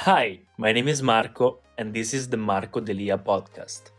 Hi, 0.00 0.40
my 0.58 0.72
name 0.72 0.88
is 0.88 1.02
Marco, 1.02 1.60
and 1.78 1.92
this 1.92 2.12
is 2.12 2.28
the 2.28 2.36
Marco 2.36 2.80
Delia 2.80 3.16
podcast. 3.16 3.90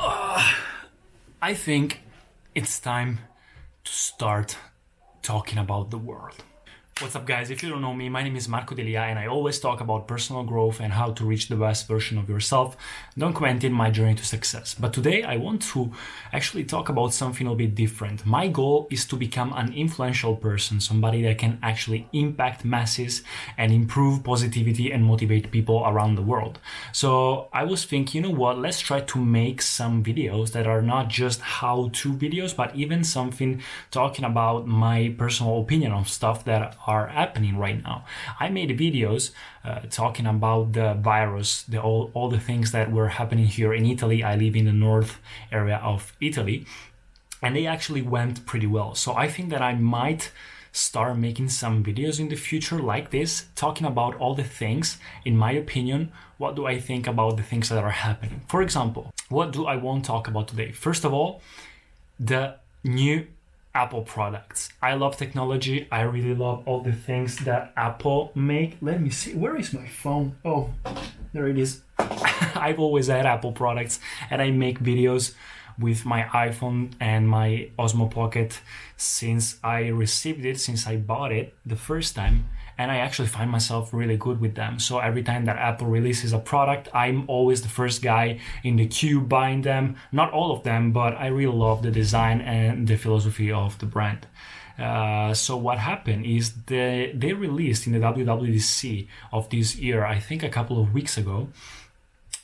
Uh, 0.00 0.52
I 1.42 1.54
think 1.54 2.00
it's 2.54 2.80
time 2.80 3.18
to 3.84 3.92
start 3.92 4.56
talking 5.22 5.58
about 5.58 5.90
the 5.90 5.98
world. 5.98 6.42
What's 6.98 7.16
up, 7.16 7.24
guys? 7.24 7.50
If 7.50 7.62
you 7.62 7.70
don't 7.70 7.80
know 7.80 7.94
me, 7.94 8.10
my 8.10 8.22
name 8.22 8.36
is 8.36 8.46
Marco 8.46 8.74
Delia, 8.74 9.00
and 9.00 9.18
I 9.18 9.26
always 9.26 9.58
talk 9.58 9.80
about 9.80 10.06
personal 10.06 10.42
growth 10.42 10.80
and 10.80 10.92
how 10.92 11.12
to 11.12 11.24
reach 11.24 11.48
the 11.48 11.56
best 11.56 11.88
version 11.88 12.18
of 12.18 12.28
yourself, 12.28 12.76
documenting 13.18 13.70
my 13.70 13.90
journey 13.90 14.14
to 14.16 14.24
success. 14.24 14.74
But 14.74 14.92
today, 14.92 15.22
I 15.22 15.36
want 15.36 15.62
to 15.72 15.92
actually 16.30 16.64
talk 16.64 16.90
about 16.90 17.14
something 17.14 17.46
a 17.46 17.54
bit 17.54 17.74
different. 17.74 18.26
My 18.26 18.48
goal 18.48 18.86
is 18.90 19.06
to 19.06 19.16
become 19.16 19.54
an 19.54 19.72
influential 19.72 20.36
person, 20.36 20.78
somebody 20.78 21.22
that 21.22 21.38
can 21.38 21.58
actually 21.62 22.06
impact 22.12 22.66
masses 22.66 23.22
and 23.56 23.72
improve 23.72 24.22
positivity 24.22 24.92
and 24.92 25.02
motivate 25.02 25.50
people 25.50 25.82
around 25.86 26.16
the 26.16 26.22
world. 26.22 26.58
So 26.92 27.48
I 27.50 27.64
was 27.64 27.86
thinking, 27.86 28.24
you 28.24 28.28
know 28.28 28.36
what? 28.38 28.58
Let's 28.58 28.80
try 28.80 29.00
to 29.00 29.18
make 29.18 29.62
some 29.62 30.04
videos 30.04 30.52
that 30.52 30.66
are 30.66 30.82
not 30.82 31.08
just 31.08 31.40
how-to 31.40 32.12
videos, 32.12 32.54
but 32.54 32.76
even 32.76 33.04
something 33.04 33.62
talking 33.90 34.26
about 34.26 34.66
my 34.66 35.14
personal 35.16 35.62
opinion 35.62 35.92
on 35.92 36.04
stuff 36.04 36.44
that 36.44 36.76
are 36.86 37.08
happening 37.08 37.56
right 37.56 37.82
now. 37.82 38.04
I 38.38 38.48
made 38.48 38.70
videos 38.78 39.32
uh, 39.64 39.80
talking 39.90 40.26
about 40.26 40.72
the 40.72 40.94
virus, 40.94 41.62
the 41.64 41.80
all, 41.80 42.10
all 42.14 42.28
the 42.28 42.40
things 42.40 42.72
that 42.72 42.90
were 42.90 43.08
happening 43.08 43.46
here 43.46 43.72
in 43.74 43.84
Italy. 43.86 44.22
I 44.22 44.36
live 44.36 44.56
in 44.56 44.64
the 44.64 44.72
north 44.72 45.18
area 45.52 45.80
of 45.82 46.12
Italy, 46.20 46.66
and 47.42 47.54
they 47.54 47.66
actually 47.66 48.02
went 48.02 48.46
pretty 48.46 48.66
well. 48.66 48.94
So 48.94 49.14
I 49.14 49.28
think 49.28 49.50
that 49.50 49.62
I 49.62 49.74
might 49.74 50.32
start 50.72 51.18
making 51.18 51.48
some 51.48 51.82
videos 51.82 52.20
in 52.20 52.28
the 52.28 52.36
future 52.36 52.78
like 52.78 53.10
this, 53.10 53.46
talking 53.56 53.86
about 53.86 54.14
all 54.16 54.34
the 54.34 54.44
things, 54.44 54.98
in 55.24 55.36
my 55.36 55.52
opinion, 55.52 56.12
what 56.38 56.54
do 56.54 56.66
I 56.66 56.78
think 56.78 57.06
about 57.06 57.36
the 57.36 57.42
things 57.42 57.68
that 57.68 57.82
are 57.82 57.90
happening. 57.90 58.42
For 58.48 58.62
example, 58.62 59.12
what 59.28 59.52
do 59.52 59.66
I 59.66 59.76
want 59.76 60.04
to 60.04 60.08
talk 60.08 60.28
about 60.28 60.48
today? 60.48 60.72
First 60.72 61.04
of 61.04 61.12
all, 61.12 61.42
the 62.18 62.56
new 62.84 63.26
Apple 63.74 64.02
products. 64.02 64.70
I 64.82 64.94
love 64.94 65.16
technology. 65.16 65.86
I 65.92 66.02
really 66.02 66.34
love 66.34 66.62
all 66.66 66.80
the 66.80 66.92
things 66.92 67.36
that 67.44 67.72
Apple 67.76 68.32
make. 68.34 68.76
Let 68.80 69.00
me 69.00 69.10
see. 69.10 69.34
Where 69.34 69.56
is 69.56 69.72
my 69.72 69.86
phone? 69.86 70.36
Oh, 70.44 70.70
there 71.32 71.46
it 71.46 71.58
is. 71.58 71.82
I've 71.98 72.80
always 72.80 73.06
had 73.06 73.26
Apple 73.26 73.52
products 73.52 74.00
and 74.28 74.42
I 74.42 74.50
make 74.50 74.80
videos 74.80 75.34
with 75.78 76.04
my 76.04 76.22
iPhone 76.24 76.92
and 77.00 77.28
my 77.28 77.70
Osmo 77.78 78.10
Pocket 78.10 78.60
since 78.96 79.58
I 79.64 79.88
received 79.88 80.44
it, 80.44 80.60
since 80.60 80.86
I 80.86 80.96
bought 80.96 81.32
it 81.32 81.54
the 81.64 81.76
first 81.76 82.14
time 82.14 82.48
and 82.80 82.90
I 82.90 82.96
actually 82.96 83.28
find 83.28 83.50
myself 83.50 83.92
really 83.92 84.16
good 84.16 84.40
with 84.40 84.54
them. 84.54 84.78
So 84.78 85.00
every 85.00 85.22
time 85.22 85.44
that 85.44 85.58
Apple 85.58 85.86
releases 85.86 86.32
a 86.32 86.38
product, 86.38 86.88
I'm 86.94 87.28
always 87.28 87.60
the 87.60 87.68
first 87.68 88.00
guy 88.00 88.40
in 88.64 88.76
the 88.76 88.86
queue 88.86 89.20
buying 89.20 89.60
them. 89.60 89.96
Not 90.12 90.32
all 90.32 90.50
of 90.50 90.62
them, 90.62 90.90
but 90.90 91.12
I 91.14 91.26
really 91.26 91.58
love 91.66 91.82
the 91.82 91.90
design 91.90 92.40
and 92.40 92.88
the 92.88 92.96
philosophy 92.96 93.52
of 93.52 93.78
the 93.80 93.84
brand. 93.84 94.26
Uh, 94.78 95.34
so 95.34 95.58
what 95.58 95.76
happened 95.76 96.24
is 96.24 96.54
they 96.72 97.12
they 97.14 97.34
released 97.34 97.86
in 97.86 97.92
the 97.92 97.98
WWDC 97.98 99.08
of 99.30 99.50
this 99.50 99.76
year, 99.76 100.06
I 100.06 100.18
think 100.18 100.42
a 100.42 100.48
couple 100.48 100.80
of 100.80 100.94
weeks 100.94 101.18
ago, 101.18 101.48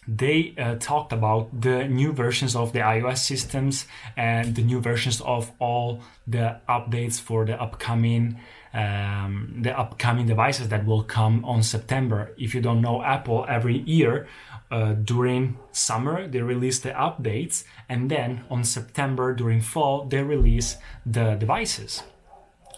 they 0.06 0.54
uh, 0.58 0.74
talked 0.78 1.12
about 1.12 1.44
the 1.62 1.88
new 1.88 2.12
versions 2.12 2.54
of 2.54 2.74
the 2.74 2.80
iOS 2.80 3.18
systems 3.18 3.86
and 4.18 4.54
the 4.54 4.62
new 4.62 4.80
versions 4.80 5.22
of 5.22 5.50
all 5.58 6.02
the 6.26 6.60
updates 6.68 7.18
for 7.18 7.46
the 7.46 7.60
upcoming 7.60 8.38
um, 8.76 9.54
the 9.62 9.76
upcoming 9.76 10.26
devices 10.26 10.68
that 10.68 10.84
will 10.84 11.02
come 11.02 11.44
on 11.44 11.62
September. 11.62 12.32
If 12.36 12.54
you 12.54 12.60
don't 12.60 12.82
know, 12.82 13.02
Apple 13.02 13.46
every 13.48 13.78
year 13.78 14.28
uh, 14.70 14.92
during 14.92 15.56
summer 15.72 16.28
they 16.28 16.42
release 16.42 16.80
the 16.80 16.90
updates, 16.90 17.64
and 17.88 18.10
then 18.10 18.44
on 18.50 18.64
September 18.64 19.32
during 19.32 19.60
fall 19.60 20.04
they 20.04 20.22
release 20.22 20.76
the 21.06 21.36
devices. 21.36 22.02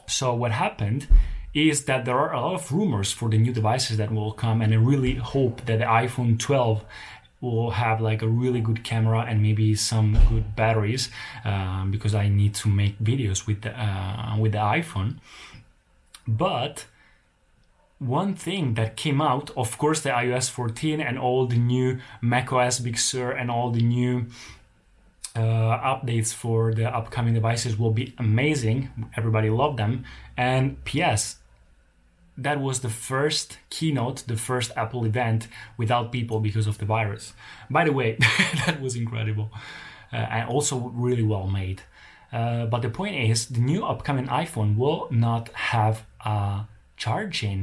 So 0.07 0.33
what 0.35 0.53
happened 0.53 1.09
is 1.53 1.85
that 1.87 2.05
there 2.05 2.17
are 2.17 2.33
a 2.33 2.41
lot 2.41 2.55
of 2.55 2.71
rumors 2.73 3.13
for 3.13 3.29
the 3.29 3.39
new 3.39 3.53
devices 3.53 3.97
that 3.97 4.13
will 4.13 4.33
come, 4.33 4.63
and 4.63 4.73
I 4.73 4.77
really 4.77 5.17
hope 5.17 5.65
that 5.67 5.79
the 5.81 5.85
iPhone 5.85 6.39
12 6.39 6.85
will 7.41 7.71
have 7.71 8.01
like 8.01 8.23
a 8.23 8.29
really 8.29 8.61
good 8.61 8.83
camera 8.83 9.25
and 9.29 9.41
maybe 9.41 9.75
some 9.75 10.19
good 10.29 10.57
batteries 10.57 11.09
um, 11.45 11.91
because 11.91 12.15
I 12.15 12.29
need 12.29 12.55
to 12.57 12.69
make 12.69 12.99
videos 12.99 13.47
with 13.47 13.63
the 13.63 13.71
uh, 13.71 14.37
with 14.39 14.53
the 14.53 14.59
iPhone. 14.59 15.17
But 16.28 16.84
one 17.99 18.34
thing 18.34 18.75
that 18.75 18.97
came 18.97 19.21
out, 19.21 19.50
of 19.56 19.78
course, 19.78 20.03
the 20.03 20.11
iOS 20.11 20.50
14 20.50 21.00
and 21.00 21.19
all 21.19 21.47
the 21.47 21.56
new 21.56 21.99
macOS 22.21 22.81
Big 22.81 22.99
Sur 22.99 23.33
and 23.33 23.50
all 23.50 23.71
the 23.71 23.81
new 23.81 24.27
uh, 25.34 25.41
updates 25.41 26.34
for 26.34 26.75
the 26.75 26.94
upcoming 26.94 27.33
devices 27.33 27.78
will 27.78 27.93
be 27.93 28.15
amazing. 28.19 28.91
Everybody 29.17 29.49
loved 29.49 29.78
them. 29.78 30.05
And 30.37 30.84
P.S. 30.84 31.37
That 32.37 32.61
was 32.61 32.81
the 32.81 32.91
first 32.91 33.59
keynote, 33.71 34.25
the 34.27 34.37
first 34.37 34.71
Apple 34.77 35.06
event 35.06 35.49
without 35.78 36.12
people 36.12 36.41
because 36.41 36.67
of 36.67 36.77
the 36.78 36.84
virus. 36.84 37.33
By 37.71 37.84
the 37.84 37.93
way, 37.93 38.17
that 38.67 38.81
was 38.83 38.97
incredible 38.97 39.50
uh, 40.12 40.17
and 40.17 40.49
also 40.49 40.77
really 40.94 41.22
well 41.22 41.47
made. 41.47 41.83
Uh, 42.33 42.67
but 42.67 42.83
the 42.83 42.91
point 42.91 43.17
is, 43.17 43.47
the 43.47 43.61
new 43.61 43.84
upcoming 43.84 44.27
iPhone 44.27 44.77
will 44.77 45.09
not 45.11 45.49
have 45.55 46.05
a 46.28 46.66
charging 46.97 47.61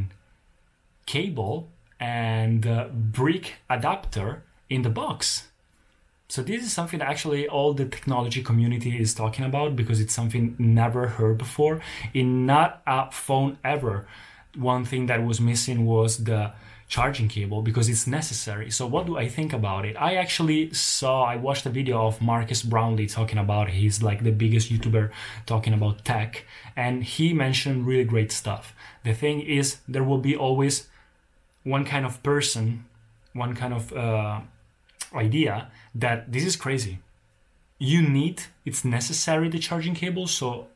cable 1.06 1.56
and 2.00 2.62
brick 3.20 3.46
adapter 3.70 4.44
in 4.70 4.82
the 4.82 4.90
box. 4.90 5.48
So 6.28 6.42
this 6.42 6.64
is 6.64 6.72
something 6.74 7.00
that 7.00 7.08
actually 7.08 7.48
all 7.48 7.74
the 7.74 7.86
technology 7.86 8.42
community 8.42 8.98
is 9.00 9.14
talking 9.14 9.46
about 9.46 9.76
because 9.76 10.00
it's 10.04 10.16
something 10.20 10.56
never 10.58 11.04
heard 11.18 11.38
before 11.38 11.82
in 12.14 12.28
not 12.46 12.82
a 12.88 13.12
phone 13.12 13.58
ever. 13.64 14.08
One 14.56 14.86
thing 14.86 15.06
that 15.06 15.24
was 15.24 15.40
missing 15.40 15.86
was 15.86 16.24
the 16.24 16.54
charging 16.88 17.28
cable 17.28 17.62
because 17.62 17.90
it's 17.90 18.06
necessary. 18.06 18.70
So 18.70 18.86
what 18.86 19.06
do 19.06 19.18
I 19.18 19.28
think 19.28 19.54
about 19.54 19.86
it? 19.86 19.96
I 20.00 20.16
actually 20.16 20.72
saw 20.74 21.24
I 21.24 21.36
watched 21.36 21.66
a 21.66 21.70
video 21.70 22.06
of 22.06 22.22
Marques 22.22 22.62
Brownlee 22.62 23.08
talking 23.08 23.40
about 23.40 23.70
he's 23.70 24.04
like 24.04 24.24
the 24.24 24.32
biggest 24.32 24.72
YouTuber 24.72 25.10
talking 25.46 25.74
about 25.74 26.06
tech 26.06 26.46
and 26.76 27.04
he 27.04 27.34
mentioned 27.34 27.88
really 27.88 28.04
great 28.04 28.32
stuff. 28.32 28.74
The 29.04 29.14
thing 29.14 29.42
is 29.42 29.78
there 29.88 30.04
will 30.04 30.20
be 30.20 30.36
always 30.36 30.88
one 31.64 31.86
kind 31.86 32.06
of 32.06 32.22
person, 32.22 32.86
one 33.34 33.56
kind 33.56 33.74
of 33.74 33.92
uh, 33.92 34.42
idea 35.14 35.72
that 35.96 36.32
this 36.32 36.46
is 36.46 36.56
crazy. 36.56 37.00
You 37.80 38.08
need, 38.08 38.44
it's 38.64 38.86
necessary 38.86 39.50
the 39.50 39.60
charging 39.60 39.96
cable, 39.96 40.28
so 40.28 40.68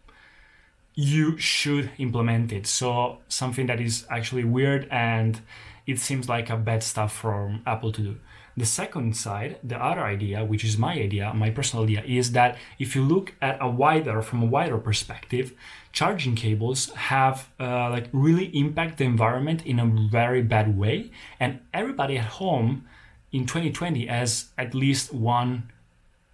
you 0.99 1.37
should 1.37 1.89
implement 1.97 2.51
it. 2.51 2.67
So 2.67 3.19
something 3.29 3.67
that 3.67 3.79
is 3.79 4.05
actually 4.09 4.43
weird 4.43 4.85
and 4.91 5.39
it 5.87 5.97
seems 5.97 6.27
like 6.27 6.49
a 6.49 6.57
bad 6.57 6.83
stuff 6.83 7.15
from 7.15 7.61
Apple 7.65 7.93
to 7.93 8.01
do. 8.01 8.15
The 8.57 8.65
second 8.65 9.15
side, 9.15 9.59
the 9.63 9.81
other 9.81 10.01
idea, 10.01 10.43
which 10.43 10.65
is 10.65 10.77
my 10.77 10.93
idea, 10.95 11.33
my 11.33 11.51
personal 11.51 11.85
idea, 11.85 12.03
is 12.05 12.33
that 12.33 12.57
if 12.79 12.97
you 12.97 13.01
look 13.01 13.33
at 13.41 13.57
a 13.61 13.69
wider, 13.69 14.21
from 14.21 14.43
a 14.43 14.45
wider 14.45 14.77
perspective, 14.77 15.53
charging 15.93 16.35
cables 16.35 16.89
have 16.89 17.47
uh, 17.61 17.89
like 17.89 18.09
really 18.11 18.47
impact 18.47 18.97
the 18.97 19.05
environment 19.05 19.65
in 19.65 19.79
a 19.79 19.85
very 19.85 20.41
bad 20.41 20.77
way, 20.77 21.11
and 21.39 21.61
everybody 21.73 22.17
at 22.17 22.25
home 22.25 22.85
in 23.31 23.45
2020 23.45 24.07
has 24.07 24.49
at 24.57 24.75
least 24.75 25.13
one 25.13 25.71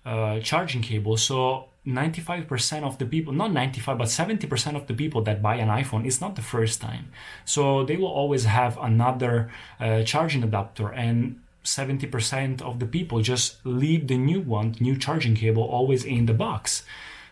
uh, 0.04 0.40
charging 0.40 0.82
cable. 0.82 1.18
So 1.18 1.68
95% 1.88 2.84
of 2.84 2.98
the 2.98 3.06
people, 3.06 3.34
not 3.34 3.52
95, 3.54 3.98
but 3.98 4.08
70% 4.08 4.76
of 4.76 4.88
the 4.88 4.94
people 4.94 5.22
that 5.24 5.42
buy 5.42 5.56
an 5.56 5.70
iPhone, 5.70 6.06
it's 6.06 6.20
not 6.20 6.36
the 6.36 6.42
first 6.42 6.82
time. 6.82 7.12
So 7.46 7.84
they 7.86 7.98
will 7.98 8.08
always 8.08 8.46
have 8.46 8.78
another 8.82 9.52
uh, 9.80 10.04
charging 10.04 10.44
adapter 10.44 10.90
and 10.90 11.40
70% 11.64 12.62
of 12.62 12.80
the 12.80 12.86
people 12.86 13.22
just 13.22 13.66
leave 13.66 14.08
the 14.08 14.18
new 14.18 14.42
one, 14.42 14.76
new 14.80 14.98
charging 14.98 15.36
cable 15.36 15.64
always 15.64 16.04
in 16.04 16.26
the 16.26 16.34
box. 16.34 16.84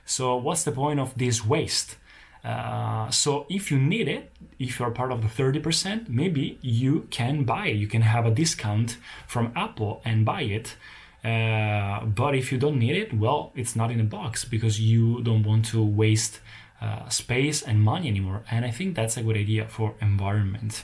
So 0.05 0.35
what's 0.35 0.63
the 0.63 0.71
point 0.71 1.00
of 1.00 1.17
this 1.17 1.45
waste? 1.45 1.97
Uh, 2.44 3.09
so 3.09 3.45
if 3.50 3.71
you 3.71 3.79
need 3.79 4.07
it, 4.07 4.31
if 4.59 4.79
you're 4.79 4.91
part 4.91 5.11
of 5.11 5.21
the 5.21 5.27
30%, 5.27 6.09
maybe 6.09 6.57
you 6.61 7.07
can 7.09 7.44
buy 7.44 7.67
it. 7.67 7.77
You 7.77 7.88
can 7.88 8.01
have 8.01 8.25
a 8.25 8.31
discount 8.31 8.97
from 9.27 9.53
Apple 9.55 10.01
and 10.03 10.25
buy 10.25 10.41
it. 10.41 10.75
Uh, 11.24 12.04
but 12.06 12.36
if 12.36 12.52
you 12.52 12.58
don't 12.58 12.78
need 12.78 12.96
it, 12.96 13.14
well, 13.14 13.52
it's 13.56 13.75
not 13.75 13.92
in 13.92 14.00
a 14.00 14.04
box 14.04 14.44
because 14.44 14.80
you 14.80 15.22
don't 15.24 15.44
want 15.44 15.66
to 15.66 15.84
waste 15.84 16.42
uh, 16.81 17.08
space 17.08 17.62
and 17.62 17.81
money 17.81 18.10
anymore. 18.10 18.44
And 18.52 18.66
I 18.66 18.72
think 18.72 18.96
that's 18.96 19.16
a 19.16 19.24
good 19.24 19.38
idea 19.38 19.68
for 19.68 19.96
environment. 20.02 20.84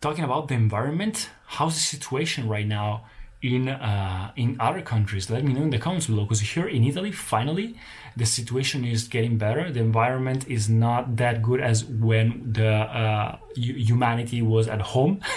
Talking 0.00 0.24
about 0.24 0.48
the 0.48 0.54
environment, 0.54 1.30
how's 1.46 1.74
the 1.74 1.80
situation 1.80 2.48
right 2.48 2.66
now 2.66 3.04
in 3.42 3.68
uh, 3.68 4.30
in 4.36 4.56
other 4.60 4.80
countries. 4.80 5.28
Let 5.28 5.44
me 5.44 5.52
know 5.52 5.62
in 5.62 5.70
the 5.70 5.78
comments 5.78 6.06
below 6.06 6.24
because 6.24 6.40
here 6.40 6.68
in 6.68 6.84
Italy, 6.84 7.10
finally, 7.10 7.74
the 8.16 8.24
situation 8.24 8.84
is 8.84 9.08
getting 9.08 9.36
better. 9.36 9.70
The 9.70 9.80
environment 9.80 10.48
is 10.48 10.68
not 10.68 11.16
that 11.16 11.42
good 11.42 11.60
as 11.60 11.84
when 11.84 12.52
the 12.52 12.72
uh, 12.72 13.36
humanity 13.56 14.42
was 14.42 14.68
at 14.68 14.80
home. 14.80 15.20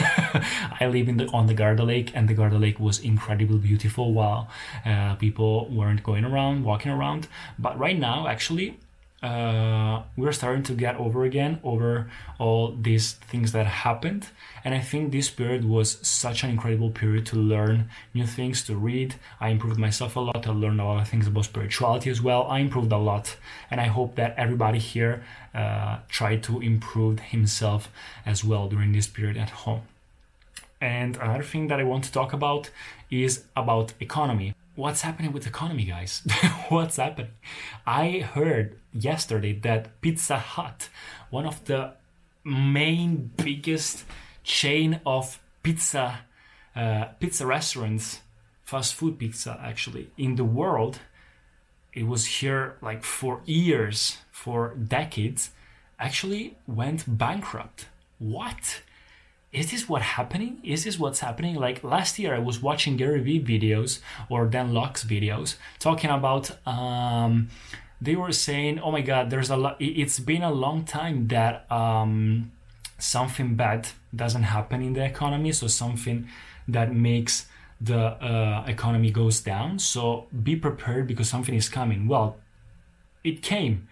I 0.79 0.87
live 0.87 1.09
in 1.09 1.17
the 1.17 1.27
on 1.27 1.47
the 1.47 1.55
Garda 1.55 1.83
Lake, 1.83 2.11
and 2.13 2.29
the 2.29 2.35
Garda 2.35 2.57
Lake 2.57 2.79
was 2.79 2.99
incredibly 2.99 3.57
beautiful 3.57 4.13
while 4.13 4.49
uh, 4.85 5.15
people 5.15 5.67
weren't 5.69 6.03
going 6.03 6.25
around, 6.25 6.63
walking 6.63 6.91
around. 6.91 7.27
But 7.57 7.77
right 7.79 7.97
now, 7.97 8.27
actually, 8.27 8.77
uh, 9.25 10.03
we're 10.15 10.31
starting 10.31 10.61
to 10.61 10.73
get 10.73 10.95
over 10.97 11.23
again 11.23 11.59
over 11.63 12.11
all 12.37 12.75
these 12.79 13.13
things 13.31 13.51
that 13.53 13.65
happened. 13.65 14.27
And 14.63 14.73
i 14.79 14.81
think 14.89 15.11
this 15.11 15.29
period 15.29 15.63
was 15.65 15.87
such 16.07 16.43
an 16.43 16.49
incredible 16.55 16.91
period 17.01 17.25
to 17.27 17.35
learn 17.35 17.89
new 18.13 18.27
things 18.27 18.63
to 18.67 18.75
read. 18.75 19.15
I 19.39 19.47
improved 19.49 19.79
myself 19.79 20.15
a 20.15 20.19
lot. 20.19 20.45
I 20.47 20.51
learned 20.51 20.79
a 20.79 20.85
lot 20.85 21.01
of 21.01 21.07
things 21.09 21.27
about 21.27 21.45
spirituality 21.45 22.09
as 22.15 22.21
well. 22.21 22.41
I 22.55 22.59
improved 22.59 22.91
a 22.91 22.97
lot. 23.11 23.25
And 23.71 23.81
i 23.85 23.87
hope 23.97 24.11
that 24.15 24.31
everybody 24.37 24.79
here 24.93 25.23
uh, 25.61 25.93
tried 26.17 26.43
to 26.43 26.53
improve 26.71 27.19
himself 27.35 27.81
as 28.25 28.43
well 28.49 28.67
during 28.73 28.91
this 28.91 29.07
period 29.07 29.37
at 29.37 29.51
home. 29.63 29.83
And 30.81 31.11
another 31.17 31.47
thing 31.51 31.67
that 31.69 31.79
i 31.79 31.85
want 31.91 32.03
to 32.07 32.11
talk 32.11 32.31
about 32.33 32.69
is 33.23 33.43
about 33.55 33.93
economy 33.99 34.55
what's 34.75 35.01
happening 35.01 35.31
with 35.31 35.47
economy, 35.47 35.85
guys? 35.85 36.21
what's 36.69 36.97
happening? 36.97 37.31
I 37.87 38.19
heard 38.19 38.77
yesterday 38.93 39.53
that 39.59 40.01
Pizza 40.01 40.37
Hut, 40.37 40.89
one 41.29 41.45
of 41.45 41.63
the 41.65 41.93
main 42.43 43.31
biggest 43.37 44.03
chain 44.43 44.99
of 45.05 45.39
pizza 45.63 46.19
uh, 46.75 47.05
pizza 47.19 47.45
restaurants, 47.45 48.19
fast 48.65 48.93
food 48.93 49.17
pizza 49.17 49.57
actually 49.63 50.09
in 50.17 50.35
the 50.35 50.43
world, 50.43 50.99
it 51.93 52.05
was 52.05 52.25
here 52.25 52.75
like 52.81 53.03
for 53.03 53.41
years, 53.45 54.17
for 54.31 54.75
decades, 54.75 55.51
actually 55.97 56.57
went 56.67 57.17
bankrupt. 57.17 57.87
What? 58.19 58.81
Is 59.55 59.71
this 59.71 59.87
what 59.87 60.01
happening? 60.01 60.59
Is 60.63 60.83
this 60.83 60.99
what's 60.99 61.19
happening? 61.19 61.55
Like 61.55 61.83
last 61.83 62.19
year, 62.19 62.35
I 62.35 62.39
was 62.39 62.61
watching 62.61 62.97
Gary 62.97 63.21
Vee 63.21 63.41
videos 63.41 63.99
or 64.29 64.45
Dan 64.45 64.73
Lok's 64.73 65.05
videos 65.05 65.55
talking 65.79 66.09
about. 66.09 66.51
Um, 66.67 67.49
they 68.01 68.15
were 68.15 68.33
saying, 68.33 68.79
"Oh 68.79 68.91
my 68.91 69.01
God, 69.01 69.29
there's 69.29 69.49
a 69.49 69.55
lot. 69.55 69.77
It's 69.79 70.19
been 70.19 70.43
a 70.43 70.51
long 70.51 70.83
time 70.83 71.27
that 71.29 71.69
um, 71.71 72.51
something 72.99 73.55
bad 73.55 73.87
doesn't 74.13 74.43
happen 74.43 74.81
in 74.81 74.93
the 74.93 75.05
economy. 75.05 75.53
So 75.53 75.67
something 75.67 76.27
that 76.67 76.93
makes 76.93 77.47
the 77.79 77.99
uh, 77.99 78.65
economy 78.67 79.09
goes 79.11 79.39
down. 79.39 79.79
So 79.79 80.27
be 80.43 80.55
prepared 80.57 81.07
because 81.07 81.29
something 81.29 81.55
is 81.55 81.69
coming. 81.69 82.07
Well, 82.07 82.35
it 83.23 83.41
came." 83.41 83.87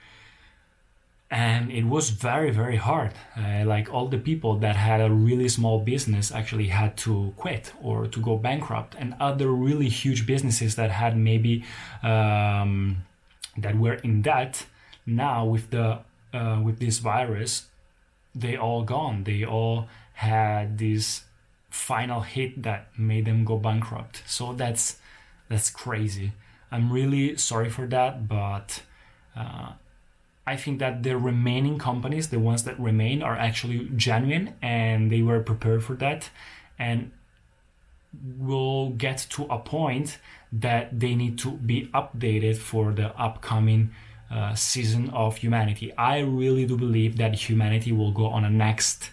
And 1.33 1.71
it 1.71 1.85
was 1.85 2.11
very 2.11 2.51
very 2.51 2.75
hard. 2.75 3.11
Uh, 3.35 3.63
like 3.65 3.91
all 3.91 4.07
the 4.07 4.19
people 4.19 4.55
that 4.59 4.75
had 4.75 5.01
a 5.01 5.09
really 5.09 5.49
small 5.49 5.79
business 5.79 6.31
actually 6.31 6.67
had 6.67 6.95
to 6.95 7.33
quit 7.37 7.73
or 7.81 8.05
to 8.05 8.19
go 8.21 8.37
bankrupt 8.37 8.95
and 8.99 9.15
other 9.19 9.49
really 9.49 9.89
huge 9.89 10.27
businesses 10.27 10.75
that 10.75 10.91
had 10.91 11.17
maybe 11.17 11.63
um, 12.03 12.97
that 13.57 13.75
were 13.75 13.95
in 13.95 14.21
debt 14.21 14.67
now 15.07 15.43
with 15.43 15.71
the 15.71 15.99
uh, 16.33 16.61
with 16.63 16.79
this 16.79 16.99
virus 16.99 17.65
they 18.35 18.55
all 18.55 18.83
gone. 18.83 19.23
They 19.23 19.43
all 19.43 19.87
had 20.13 20.77
this 20.77 21.23
final 21.69 22.21
hit 22.21 22.61
that 22.63 22.87
made 22.97 23.25
them 23.25 23.43
go 23.43 23.57
bankrupt. 23.57 24.23
So 24.27 24.53
that's 24.53 24.97
that's 25.49 25.71
crazy. 25.71 26.33
I'm 26.71 26.91
really 26.91 27.37
sorry 27.37 27.71
for 27.71 27.87
that 27.87 28.27
but 28.27 28.83
uh, 29.35 29.73
I 30.45 30.57
think 30.57 30.79
that 30.79 31.03
the 31.03 31.17
remaining 31.17 31.79
companies, 31.79 32.29
the 32.29 32.39
ones 32.39 32.63
that 32.63 32.79
remain, 32.79 33.23
are 33.23 33.35
actually 33.35 33.89
genuine 33.95 34.55
and 34.61 35.11
they 35.11 35.21
were 35.21 35.39
prepared 35.39 35.83
for 35.83 35.95
that 35.95 36.29
and 36.77 37.11
will 38.37 38.89
get 38.91 39.25
to 39.31 39.43
a 39.45 39.57
point 39.57 40.19
that 40.51 40.99
they 40.99 41.15
need 41.15 41.39
to 41.39 41.51
be 41.51 41.87
updated 41.93 42.57
for 42.57 42.91
the 42.91 43.17
upcoming 43.17 43.91
uh, 44.29 44.53
season 44.53 45.09
of 45.11 45.37
humanity. 45.37 45.93
I 45.97 46.19
really 46.19 46.65
do 46.65 46.77
believe 46.77 47.17
that 47.17 47.33
humanity 47.35 47.91
will 47.91 48.11
go 48.11 48.27
on 48.27 48.43
a 48.43 48.49
next 48.49 49.11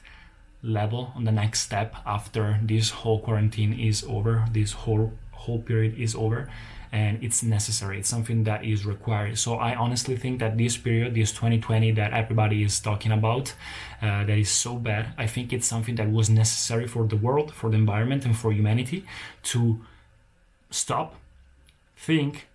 level, 0.63 1.13
on 1.15 1.25
the 1.25 1.33
next 1.33 1.61
step 1.61 1.95
after 2.05 2.59
this 2.63 2.91
whole 2.91 3.21
quarantine 3.21 3.79
is 3.79 4.05
over, 4.05 4.47
this 4.53 4.73
whole 4.73 5.13
whole 5.33 5.61
period 5.61 5.99
is 5.99 6.15
over 6.15 6.51
and 6.93 7.23
it's 7.23 7.43
necessary. 7.43 7.99
It's 7.99 8.09
something 8.09 8.45
that 8.45 8.65
is 8.65 8.85
required. 8.85 9.39
So 9.39 9.55
i 9.57 9.75
honestly 9.75 10.17
think 10.17 10.41
that 10.41 10.57
this 10.57 10.77
period 10.77 11.15
this 11.15 11.31
2020 11.33 11.93
that 11.93 12.13
everybody 12.13 12.63
is 12.63 12.81
talking 12.81 13.13
about 13.13 13.55
uh, 14.03 14.25
that 14.25 14.39
is 14.39 14.51
so 14.51 14.77
bad 14.77 15.07
i 15.19 15.27
think 15.27 15.53
it's 15.53 15.67
something 15.67 15.95
that 15.97 16.11
was 16.11 16.29
necessary 16.31 16.87
for 16.87 17.07
the 17.07 17.17
world 17.17 17.53
for 17.53 17.71
the 17.71 17.77
environment 17.77 18.25
and 18.25 18.37
for 18.37 18.53
humanity 18.53 19.05
to 19.43 19.81
stop 20.71 21.15
think 21.97 22.49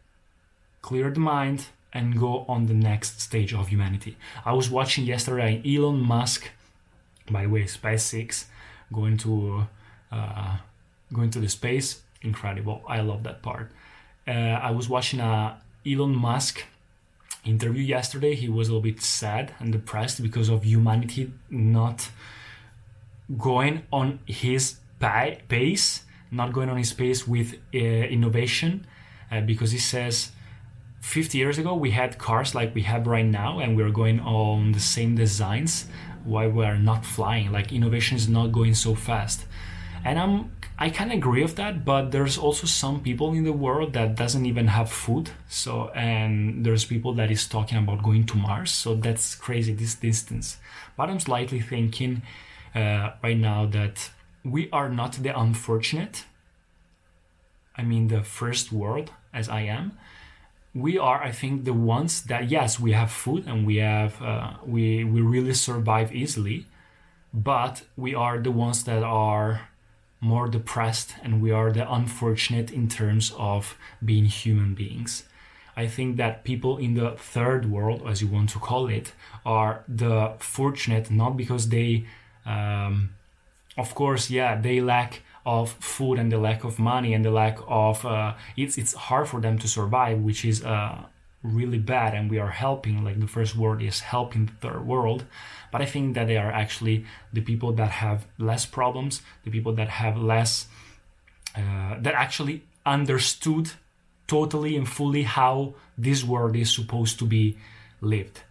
clear 0.81 1.09
the 1.11 1.19
mind 1.19 1.67
and 1.93 2.19
go 2.19 2.45
on 2.47 2.65
the 2.65 2.73
next 2.73 3.21
stage 3.21 3.53
of 3.53 3.69
humanity. 3.69 4.17
I 4.43 4.51
was 4.51 4.69
watching 4.69 5.05
yesterday 5.05 5.61
elon 5.65 6.01
musk 6.01 6.51
by 7.31 7.43
the 7.43 7.49
way 7.49 7.63
spacex 7.63 8.45
going 8.93 9.17
to 9.17 9.65
uh, 10.11 10.57
going 11.11 11.31
to 11.31 11.39
the 11.39 11.49
space. 11.49 12.01
Incredible. 12.21 12.83
I 12.87 12.99
love 12.99 13.23
that 13.23 13.41
part 13.41 13.71
uh, 14.27 14.31
I 14.31 14.71
was 14.71 14.89
watching 14.89 15.19
a 15.19 15.61
Elon 15.85 16.15
Musk 16.15 16.63
interview 17.43 17.83
yesterday. 17.83 18.35
He 18.35 18.49
was 18.49 18.67
a 18.67 18.71
little 18.71 18.81
bit 18.81 19.01
sad 19.01 19.53
and 19.59 19.71
depressed 19.71 20.21
because 20.21 20.49
of 20.49 20.65
humanity 20.65 21.31
not 21.49 22.09
going 23.37 23.83
on 23.91 24.19
his 24.25 24.77
pace, 24.99 26.03
not 26.31 26.53
going 26.53 26.69
on 26.69 26.77
his 26.77 26.93
pace 26.93 27.27
with 27.27 27.55
uh, 27.73 27.77
innovation, 27.77 28.87
uh, 29.31 29.41
because 29.41 29.71
he 29.71 29.79
says 29.79 30.31
50 31.01 31.37
years 31.37 31.59
ago 31.59 31.75
we 31.75 31.91
had 31.91 32.17
cars 32.17 32.55
like 32.55 32.73
we 32.73 32.81
have 32.81 33.05
right 33.05 33.25
now 33.25 33.59
and 33.59 33.77
we're 33.77 33.91
going 33.91 34.19
on 34.21 34.71
the 34.71 34.79
same 34.79 35.15
designs 35.15 35.85
why 36.23 36.47
we're 36.47 36.77
not 36.77 37.05
flying 37.05 37.51
like 37.51 37.71
innovation 37.71 38.17
is 38.17 38.27
not 38.27 38.47
going 38.47 38.73
so 38.73 38.95
fast 38.95 39.45
and 40.03 40.17
i'm 40.17 40.51
I 40.77 40.89
can 40.89 41.09
agree 41.09 41.41
with 41.41 41.55
that, 41.55 41.85
but 41.85 42.11
there's 42.11 42.37
also 42.37 42.67
some 42.67 42.99
people 42.99 43.31
in 43.33 43.45
the 43.45 43.53
world 43.53 43.93
that 43.93 44.15
doesn't 44.15 44.45
even 44.45 44.67
have 44.67 44.91
food. 44.91 45.29
So 45.47 45.89
and 45.89 46.65
there's 46.65 46.83
people 46.83 47.13
that 47.13 47.31
is 47.31 47.47
talking 47.47 47.77
about 47.77 48.03
going 48.03 48.25
to 48.25 48.37
Mars. 48.37 48.71
So 48.71 48.93
that's 48.95 49.35
crazy 49.35 49.73
this 49.73 49.95
distance. 49.95 50.57
But 50.97 51.09
I'm 51.09 51.21
slightly 51.21 51.61
thinking 51.61 52.23
uh, 52.73 53.11
right 53.23 53.37
now 53.37 53.65
that 53.67 54.09
we 54.43 54.69
are 54.71 54.89
not 54.89 55.13
the 55.13 55.37
unfortunate. 55.37 56.25
I 57.77 57.83
mean 57.83 58.09
the 58.09 58.23
first 58.23 58.71
world 58.73 59.11
as 59.33 59.47
I 59.47 59.61
am. 59.61 59.97
We 60.73 60.97
are, 60.97 61.23
I 61.23 61.31
think, 61.31 61.63
the 61.63 61.73
ones 61.73 62.23
that 62.23 62.51
yes, 62.51 62.81
we 62.81 62.91
have 62.91 63.09
food 63.09 63.47
and 63.47 63.65
we 63.65 63.77
have 63.77 64.21
uh, 64.21 64.55
we 64.65 65.05
we 65.05 65.21
really 65.21 65.53
survive 65.53 66.13
easily, 66.13 66.65
but 67.33 67.83
we 67.95 68.13
are 68.13 68.39
the 68.39 68.51
ones 68.51 68.83
that 68.83 69.01
are 69.01 69.69
more 70.25 70.47
depressed 70.47 71.15
and 71.23 71.41
we 71.41 71.51
are 71.51 71.71
the 71.71 71.85
unfortunate 71.91 72.71
in 72.71 72.87
terms 72.89 73.31
of 73.37 73.77
being 74.03 74.25
human 74.25 74.73
beings. 74.73 75.23
I 75.77 75.87
think 75.87 76.17
that 76.17 76.43
people 76.43 76.77
in 76.77 76.93
the 76.95 77.11
third 77.11 77.69
world, 77.69 78.01
as 78.07 78.21
you 78.21 78.27
want 78.27 78.49
to 78.51 78.59
call 78.59 78.87
it, 78.87 79.13
are 79.45 79.83
the 79.87 80.33
fortunate 80.39 81.11
not 81.11 81.35
because 81.37 81.69
they, 81.69 82.05
um, 82.45 83.09
of 83.77 83.93
course, 83.93 84.29
yeah, 84.29 84.59
they 84.59 84.79
lack 84.79 85.21
of 85.45 85.71
food 85.73 86.17
and 86.17 86.31
the 86.31 86.37
lack 86.37 86.63
of 86.63 86.79
money 86.79 87.13
and 87.13 87.23
the 87.23 87.29
lack 87.29 87.59
of 87.67 88.03
uh, 88.05 88.33
it's 88.57 88.77
it's 88.77 88.93
hard 88.93 89.27
for 89.27 89.39
them 89.41 89.59
to 89.59 89.67
survive, 89.67 90.19
which 90.19 90.43
is 90.45 90.63
uh, 90.63 91.03
really 91.53 91.77
bad 91.77 92.13
and 92.13 92.29
we 92.29 92.39
are 92.39 92.49
helping 92.49 93.03
like 93.03 93.19
the 93.19 93.27
first 93.27 93.55
world 93.55 93.81
is 93.81 93.99
helping 93.99 94.45
the 94.47 94.53
third 94.61 94.85
world. 94.85 95.25
But 95.71 95.81
i 95.81 95.85
think 95.85 96.15
that 96.15 96.27
they 96.27 96.37
are 96.37 96.51
actually 96.51 97.05
the 97.33 97.41
people 97.41 97.73
that 97.73 97.91
have 98.03 98.25
less 98.37 98.65
problems 98.65 99.21
the 99.43 99.51
people 99.51 99.73
that 99.73 99.89
have 99.89 100.15
less 100.15 100.67
uh, 101.55 101.95
that 101.99 102.13
actually 102.13 102.63
understood 102.85 103.71
totally 104.27 104.75
and 104.75 104.87
fully 104.87 105.23
how 105.23 105.73
this 105.97 106.23
world 106.23 106.55
is 106.55 106.73
supposed 106.73 107.19
to 107.19 107.25
be 107.25 107.57
lived. 108.01 108.41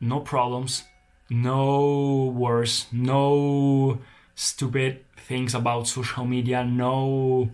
No 0.00 0.20
problems, 0.20 0.84
no 1.30 2.26
worse, 2.36 2.86
no 2.92 3.98
stupid 4.34 5.04
things 5.16 5.54
about 5.54 5.88
social 5.88 6.24
media, 6.24 6.64
no 6.64 7.50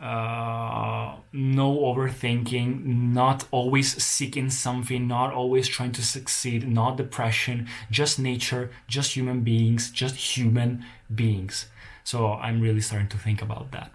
uh, 0.00 1.16
no 1.32 1.76
overthinking, 1.78 2.84
not 2.84 3.46
always 3.50 4.00
seeking 4.02 4.48
something, 4.48 5.08
not 5.08 5.32
always 5.32 5.66
trying 5.66 5.92
to 5.92 6.02
succeed, 6.02 6.68
not 6.68 6.96
depression, 6.96 7.66
just 7.90 8.18
nature, 8.18 8.70
just 8.86 9.16
human 9.16 9.40
beings, 9.40 9.90
just 9.90 10.14
human 10.14 10.84
beings. 11.12 11.66
So 12.04 12.32
I'm 12.34 12.60
really 12.60 12.80
starting 12.80 13.08
to 13.08 13.18
think 13.18 13.42
about 13.42 13.72
that. 13.72 13.90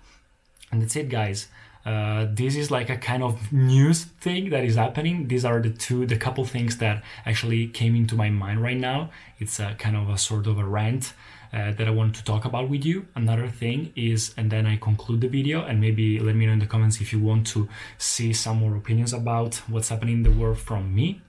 And 0.72 0.82
that's 0.82 0.96
it, 0.96 1.08
guys. 1.10 1.48
Uh, 1.86 2.28
this 2.30 2.56
is 2.56 2.72
like 2.72 2.90
a 2.90 2.98
kind 2.98 3.24
of 3.24 3.52
news 3.52 4.04
thing 4.04 4.50
that 4.50 4.64
is 4.64 4.76
happening. 4.76 5.28
These 5.28 5.46
are 5.46 5.62
the 5.62 5.70
two, 5.70 6.06
the 6.06 6.16
couple 6.18 6.46
things 6.46 6.78
that 6.78 7.04
actually 7.26 7.68
came 7.68 7.96
into 7.96 8.16
my 8.16 8.30
mind 8.30 8.62
right 8.62 8.78
now. 8.78 9.10
It's 9.40 9.60
a 9.60 9.76
kind 9.78 9.98
of 9.98 10.10
a 10.10 10.18
sort 10.18 10.48
of 10.48 10.58
a 10.58 10.66
rant 10.66 11.14
uh, 11.54 11.72
that 11.72 11.88
I 11.88 11.92
want 11.92 12.16
to 12.16 12.24
talk 12.24 12.46
about 12.46 12.70
with 12.70 12.84
you. 12.84 13.06
Another 13.16 13.48
thing 13.48 13.94
is, 13.96 14.34
and 14.38 14.52
then 14.52 14.66
I 14.66 14.78
conclude 14.78 15.22
the 15.22 15.28
video, 15.28 15.64
and 15.64 15.80
maybe 15.80 16.20
let 16.20 16.36
me 16.36 16.46
know 16.46 16.54
in 16.54 16.60
the 16.60 16.66
comments 16.66 17.00
if 17.00 17.14
you 17.14 17.20
want 17.20 17.46
to 17.48 17.70
see 17.98 18.34
some 18.34 18.58
more 18.58 18.76
opinions 18.76 19.14
about 19.14 19.56
what's 19.68 19.90
happening 19.90 20.16
in 20.18 20.24
the 20.24 20.32
world 20.32 20.58
from 20.58 20.94
me, 20.96 21.22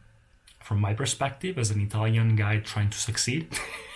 from 0.60 0.80
my 0.80 0.94
perspective 0.94 1.58
as 1.58 1.70
an 1.70 1.80
Italian 1.80 2.36
guy 2.36 2.58
trying 2.58 2.90
to 2.90 2.98
succeed. 2.98 3.48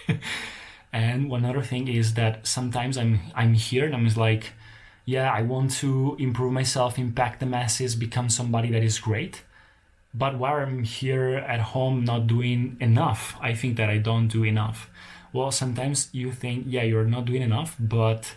and 0.92 1.30
one 1.30 1.44
other 1.44 1.62
thing 1.62 1.88
is 1.88 2.14
that 2.14 2.47
sometimes 2.47 2.99
I'm 2.99 3.20
I'm 3.35 3.54
here 3.54 3.87
and 3.87 3.94
I'm 3.94 4.06
like 4.14 4.52
yeah, 5.08 5.32
I 5.32 5.40
want 5.40 5.70
to 5.80 6.16
improve 6.18 6.52
myself, 6.52 6.99
impact 6.99 7.40
the 7.40 7.47
masses, 7.47 7.97
become 7.97 8.28
somebody 8.28 8.70
that 8.73 8.82
is 8.82 8.99
great. 8.99 9.42
But 10.12 10.38
while 10.38 10.56
I'm 10.56 10.85
here 10.85 11.37
at 11.37 11.61
home 11.61 12.04
not 12.04 12.26
doing 12.26 12.76
enough, 12.78 13.35
I 13.40 13.54
think 13.54 13.78
that 13.78 13.88
I 13.88 13.97
don't 13.97 14.28
do 14.28 14.44
enough. 14.44 14.90
Well, 15.32 15.50
sometimes 15.50 16.08
you 16.12 16.32
think, 16.32 16.64
yeah, 16.68 16.82
you're 16.82 17.04
not 17.04 17.26
doing 17.26 17.42
enough, 17.42 17.76
but 17.78 18.35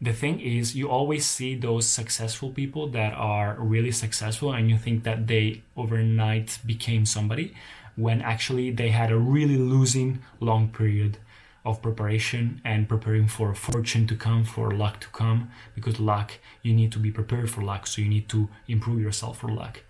the 0.00 0.12
thing 0.12 0.40
is, 0.40 0.76
you 0.76 0.88
always 0.88 1.26
see 1.26 1.54
those 1.54 1.86
successful 1.86 2.50
people 2.50 2.88
that 2.88 3.14
are 3.14 3.56
really 3.58 3.92
successful, 3.92 4.52
and 4.52 4.68
you 4.70 4.78
think 4.78 5.04
that 5.04 5.26
they 5.26 5.62
overnight 5.76 6.58
became 6.64 7.06
somebody 7.06 7.54
when 7.96 8.22
actually 8.22 8.70
they 8.70 8.90
had 8.90 9.10
a 9.10 9.18
really 9.18 9.56
losing 9.56 10.20
long 10.38 10.68
period 10.68 11.18
of 11.64 11.82
preparation 11.82 12.60
and 12.64 12.88
preparing 12.88 13.26
for 13.26 13.54
fortune 13.54 14.06
to 14.06 14.14
come, 14.14 14.44
for 14.44 14.70
luck 14.70 15.00
to 15.00 15.08
come, 15.08 15.50
because 15.74 15.98
luck, 15.98 16.32
you 16.62 16.72
need 16.72 16.92
to 16.92 16.98
be 16.98 17.10
prepared 17.10 17.50
for 17.50 17.62
luck, 17.62 17.86
so 17.86 18.00
you 18.00 18.08
need 18.08 18.28
to 18.28 18.48
improve 18.68 19.00
yourself 19.00 19.38
for 19.38 19.48
luck. 19.48 19.82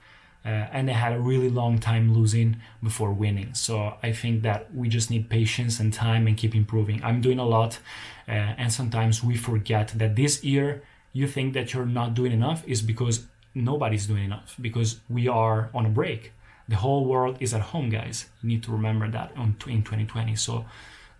Uh, 0.48 0.66
and 0.72 0.88
they 0.88 0.94
had 0.94 1.12
a 1.12 1.20
really 1.20 1.50
long 1.50 1.78
time 1.78 2.14
losing 2.14 2.56
before 2.82 3.12
winning. 3.12 3.52
So 3.52 3.74
I 4.02 4.12
think 4.12 4.42
that 4.44 4.74
we 4.74 4.88
just 4.88 5.10
need 5.10 5.28
patience 5.28 5.78
and 5.78 5.92
time 5.92 6.26
and 6.26 6.38
keep 6.38 6.54
improving. 6.54 7.04
I'm 7.04 7.20
doing 7.20 7.38
a 7.38 7.44
lot, 7.44 7.78
uh, 8.26 8.60
and 8.60 8.72
sometimes 8.72 9.22
we 9.22 9.36
forget 9.36 9.88
that 10.00 10.16
this 10.16 10.42
year 10.42 10.82
you 11.12 11.26
think 11.26 11.52
that 11.52 11.74
you're 11.74 11.92
not 12.00 12.14
doing 12.14 12.32
enough 12.32 12.66
is 12.66 12.80
because 12.80 13.26
nobody's 13.54 14.06
doing 14.06 14.24
enough 14.24 14.56
because 14.58 15.00
we 15.10 15.28
are 15.28 15.68
on 15.74 15.84
a 15.84 15.90
break. 15.90 16.32
The 16.66 16.76
whole 16.76 17.04
world 17.04 17.36
is 17.40 17.52
at 17.52 17.60
home, 17.72 17.90
guys. 17.90 18.16
You 18.42 18.48
need 18.48 18.62
to 18.62 18.72
remember 18.72 19.06
that 19.10 19.32
in 19.36 19.82
2020. 19.84 20.34
So 20.36 20.64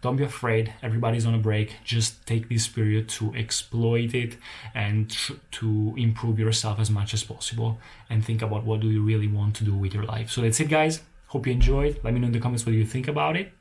don't 0.00 0.16
be 0.16 0.24
afraid. 0.24 0.72
Everybody's 0.82 1.26
on 1.26 1.34
a 1.34 1.38
break. 1.38 1.76
Just 1.84 2.24
take 2.26 2.48
this 2.48 2.68
period 2.68 3.08
to 3.10 3.34
exploit 3.34 4.14
it 4.14 4.36
and 4.74 5.10
tr- 5.10 5.34
to 5.52 5.94
improve 5.96 6.38
yourself 6.38 6.78
as 6.78 6.90
much 6.90 7.14
as 7.14 7.24
possible 7.24 7.78
and 8.08 8.24
think 8.24 8.42
about 8.42 8.64
what 8.64 8.80
do 8.80 8.88
you 8.88 9.02
really 9.02 9.28
want 9.28 9.56
to 9.56 9.64
do 9.64 9.74
with 9.74 9.94
your 9.94 10.04
life. 10.04 10.30
So 10.30 10.42
that's 10.42 10.60
it 10.60 10.68
guys. 10.68 11.02
Hope 11.28 11.46
you 11.46 11.52
enjoyed. 11.52 12.00
Let 12.04 12.14
me 12.14 12.20
know 12.20 12.28
in 12.28 12.32
the 12.32 12.40
comments 12.40 12.64
what 12.64 12.74
you 12.74 12.86
think 12.86 13.08
about 13.08 13.36
it 13.36 13.52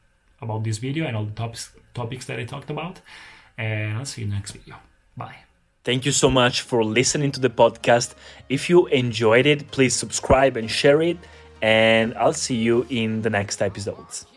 about 0.41 0.63
this 0.63 0.77
video 0.77 1.05
and 1.05 1.17
all 1.17 1.25
the 1.25 1.31
topics 1.31 1.71
topics 1.95 2.25
that 2.25 2.39
i 2.39 2.43
talked 2.43 2.69
about. 2.69 3.01
And 3.57 3.97
i'll 3.97 4.05
see 4.05 4.21
you 4.21 4.27
next 4.27 4.51
video. 4.51 4.75
Bye. 5.15 5.37
Thank 5.83 6.05
you 6.05 6.11
so 6.11 6.29
much 6.29 6.61
for 6.61 6.83
listening 6.83 7.31
to 7.31 7.39
the 7.39 7.49
podcast. 7.49 8.13
If 8.49 8.69
you 8.69 8.87
enjoyed 8.87 9.45
it, 9.45 9.71
please 9.71 9.95
subscribe 9.95 10.57
and 10.57 10.69
share 10.69 11.01
it. 11.01 11.17
And 11.61 12.13
I'll 12.15 12.33
see 12.33 12.55
you 12.55 12.85
in 12.89 13.21
the 13.21 13.29
next 13.29 13.61
episodes. 13.61 14.36